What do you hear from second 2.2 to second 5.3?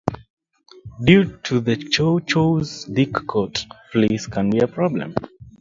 Chow's thick coat, fleas can be a problem.